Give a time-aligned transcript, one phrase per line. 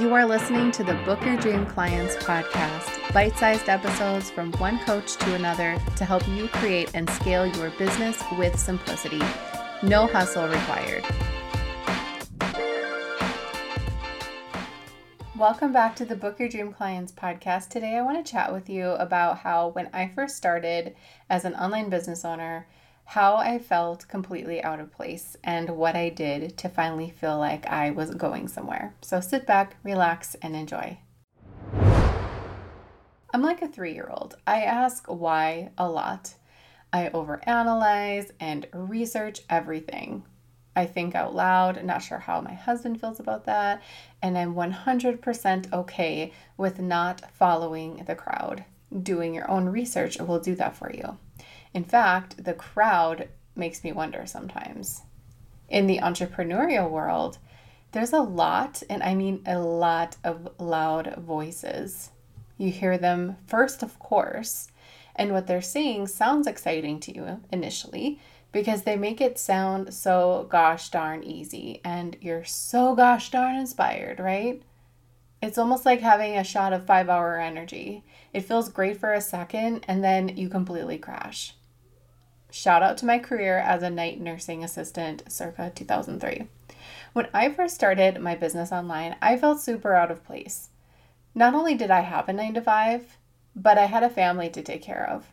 [0.00, 4.80] You are listening to the Book Your Dream Clients podcast, bite sized episodes from one
[4.80, 9.22] coach to another to help you create and scale your business with simplicity.
[9.84, 11.04] No hustle required.
[15.38, 17.68] Welcome back to the Book Your Dream Clients podcast.
[17.68, 20.96] Today, I want to chat with you about how, when I first started
[21.30, 22.66] as an online business owner,
[23.04, 27.66] how I felt completely out of place and what I did to finally feel like
[27.66, 28.94] I was going somewhere.
[29.02, 30.98] So sit back, relax, and enjoy.
[33.32, 34.36] I'm like a three year old.
[34.46, 36.34] I ask why a lot.
[36.92, 40.24] I overanalyze and research everything.
[40.76, 43.82] I think out loud, not sure how my husband feels about that,
[44.22, 48.64] and I'm 100% okay with not following the crowd.
[49.02, 51.18] Doing your own research will do that for you.
[51.74, 55.02] In fact, the crowd makes me wonder sometimes.
[55.68, 57.38] In the entrepreneurial world,
[57.92, 62.10] there's a lot, and I mean a lot of loud voices.
[62.56, 64.68] You hear them first, of course,
[65.16, 68.20] and what they're saying sounds exciting to you initially
[68.52, 74.20] because they make it sound so gosh darn easy and you're so gosh darn inspired,
[74.20, 74.62] right?
[75.42, 78.04] It's almost like having a shot of five hour energy.
[78.32, 81.54] It feels great for a second and then you completely crash.
[82.54, 86.46] Shout out to my career as a night nursing assistant circa 2003.
[87.12, 90.68] When I first started my business online, I felt super out of place.
[91.34, 93.18] Not only did I have a 9 to 5,
[93.56, 95.26] but I had a family to take care of.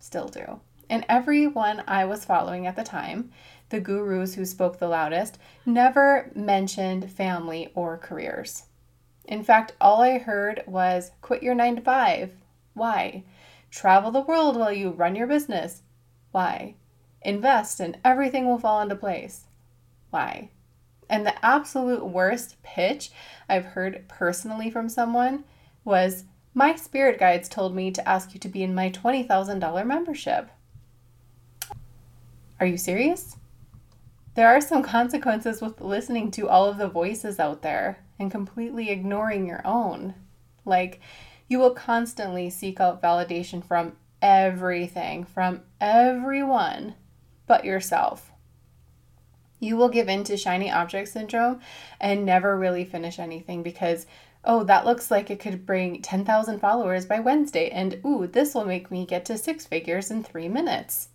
[0.00, 0.60] Still do.
[0.90, 3.30] And everyone I was following at the time,
[3.70, 8.64] the gurus who spoke the loudest, never mentioned family or careers.
[9.24, 12.32] In fact, all I heard was quit your 9 to 5.
[12.74, 13.22] Why?
[13.70, 15.80] Travel the world while you run your business.
[16.36, 16.74] Why?
[17.22, 19.46] Invest and everything will fall into place.
[20.10, 20.50] Why?
[21.08, 23.10] And the absolute worst pitch
[23.48, 25.44] I've heard personally from someone
[25.82, 30.50] was My spirit guides told me to ask you to be in my $20,000 membership.
[32.60, 33.38] Are you serious?
[34.34, 38.90] There are some consequences with listening to all of the voices out there and completely
[38.90, 40.12] ignoring your own.
[40.66, 41.00] Like,
[41.48, 46.94] you will constantly seek out validation from everything from everyone
[47.46, 48.32] but yourself.
[49.58, 51.60] You will give in to shiny object syndrome
[52.00, 54.06] and never really finish anything because,
[54.44, 58.66] oh, that looks like it could bring 10,000 followers by Wednesday, and ooh, this will
[58.66, 61.08] make me get to six figures in three minutes.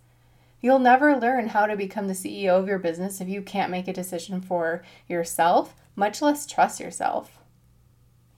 [0.60, 3.88] You'll never learn how to become the CEO of your business if you can't make
[3.88, 7.41] a decision for yourself, much less trust yourself.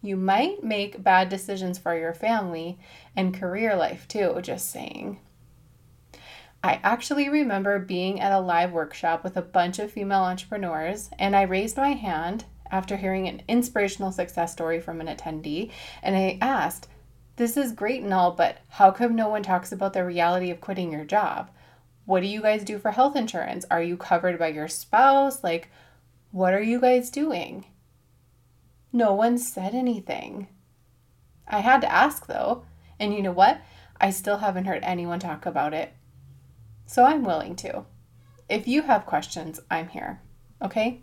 [0.04, 2.78] You might make bad decisions for your family
[3.16, 5.18] and career life too, just saying.
[6.62, 11.34] I actually remember being at a live workshop with a bunch of female entrepreneurs, and
[11.34, 15.70] I raised my hand after hearing an inspirational success story from an attendee,
[16.02, 16.86] and I asked,
[17.36, 20.60] This is great and all, but how come no one talks about the reality of
[20.60, 21.50] quitting your job?
[22.04, 23.64] What do you guys do for health insurance?
[23.70, 25.42] Are you covered by your spouse?
[25.42, 25.70] Like,
[26.30, 27.64] what are you guys doing?
[28.94, 30.46] No one said anything.
[31.48, 32.64] I had to ask though,
[33.00, 33.60] and you know what?
[34.00, 35.92] I still haven't heard anyone talk about it.
[36.86, 37.86] So I'm willing to.
[38.48, 40.20] If you have questions, I'm here.
[40.62, 41.02] Okay?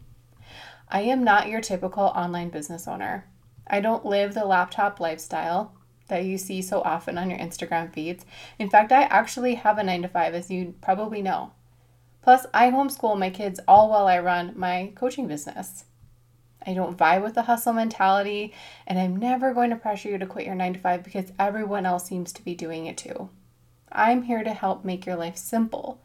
[0.87, 3.25] I am not your typical online business owner.
[3.67, 5.73] I don't live the laptop lifestyle
[6.07, 8.25] that you see so often on your Instagram feeds.
[8.57, 11.51] In fact, I actually have a 9 to 5 as you probably know.
[12.21, 15.83] Plus, I homeschool my kids all while I run my coaching business.
[16.65, 18.53] I don't vibe with the hustle mentality,
[18.85, 21.85] and I'm never going to pressure you to quit your 9 to 5 because everyone
[21.85, 23.29] else seems to be doing it too.
[23.91, 26.01] I'm here to help make your life simple,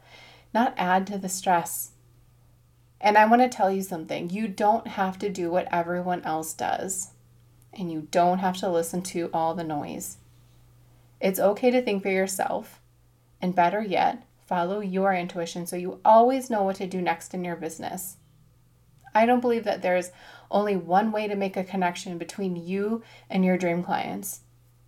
[0.55, 1.91] not add to the stress.
[3.01, 6.55] And I want to tell you something you don't have to do what everyone else
[6.55, 7.11] does,
[7.75, 10.17] and you don't have to listen to all the noise.
[11.21, 12.81] It's okay to think for yourself,
[13.41, 17.45] and better yet, follow your intuition so you always know what to do next in
[17.45, 18.17] your business.
[19.17, 20.11] I don't believe that there's
[20.51, 24.41] only one way to make a connection between you and your dream clients.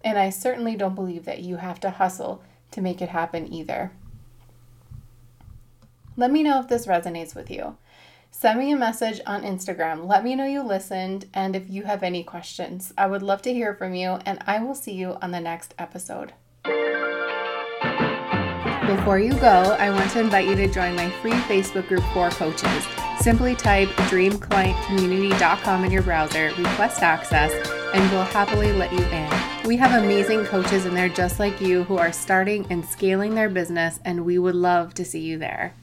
[0.05, 2.43] And I certainly don't believe that you have to hustle
[2.73, 3.91] to make it happen either.
[6.17, 7.79] Let me know if this resonates with you.
[8.31, 10.06] Send me a message on Instagram.
[10.06, 12.93] Let me know you listened and if you have any questions.
[12.99, 15.75] I would love to hear from you, and I will see you on the next
[15.79, 16.35] episode.
[18.88, 22.31] Before you go, I want to invite you to join my free Facebook group for
[22.31, 22.87] coaches.
[23.20, 27.52] Simply type dreamclientcommunity.com in your browser, request access,
[27.93, 29.31] and we'll happily let you in.
[29.67, 33.50] We have amazing coaches in there just like you who are starting and scaling their
[33.50, 35.75] business, and we would love to see you there.